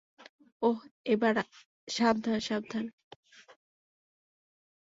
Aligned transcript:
ওহ, 0.61 0.79
এবার, 1.05 1.35
সাবধান, 1.87 2.39
সাবধান। 2.39 2.85